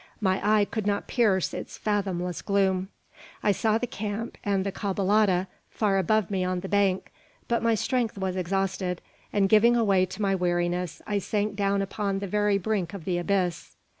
[0.19, 2.89] My eye could not pierce its fathomless gloom.
[3.43, 7.11] I saw the camp and the caballada far above me on the bank;
[7.47, 8.99] but my strength was exhausted,
[9.31, 13.19] and, giving way to my weariness, I sank down upon the very brink of the
[13.19, 13.75] abyss.